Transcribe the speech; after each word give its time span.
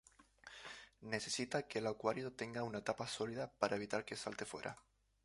Necesita 1.03 1.67
que 1.67 1.77
el 1.77 1.85
acuario 1.85 2.33
tenga 2.33 2.63
una 2.63 2.83
tapa 2.83 3.05
sólida, 3.05 3.53
para 3.59 3.75
evitar 3.75 4.03
que 4.03 4.15
salte 4.15 4.45
fuera. 4.45 4.75